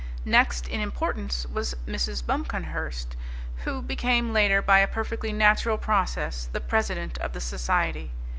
[0.25, 2.25] Next in importance was Mrs.
[2.25, 3.15] Buncomhearst,
[3.65, 8.09] who became later, by a perfectly natural process, the president of the society.